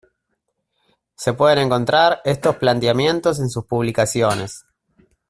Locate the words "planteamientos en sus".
2.55-3.65